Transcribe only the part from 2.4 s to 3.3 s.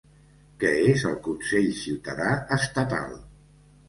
estatal?